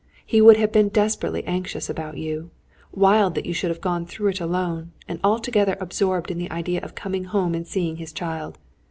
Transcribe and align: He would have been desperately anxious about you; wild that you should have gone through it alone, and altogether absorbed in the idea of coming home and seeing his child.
He 0.25 0.41
would 0.41 0.57
have 0.57 0.71
been 0.71 0.89
desperately 0.89 1.43
anxious 1.43 1.87
about 1.87 2.17
you; 2.17 2.49
wild 2.91 3.35
that 3.35 3.45
you 3.45 3.53
should 3.53 3.69
have 3.69 3.81
gone 3.81 4.07
through 4.07 4.29
it 4.29 4.39
alone, 4.41 4.93
and 5.07 5.19
altogether 5.23 5.77
absorbed 5.79 6.31
in 6.31 6.39
the 6.39 6.49
idea 6.49 6.81
of 6.81 6.95
coming 6.95 7.25
home 7.25 7.53
and 7.53 7.67
seeing 7.67 7.97
his 7.97 8.11
child. 8.11 8.57